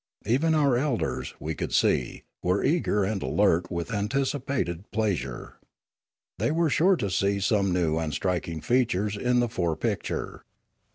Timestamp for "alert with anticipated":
3.21-4.89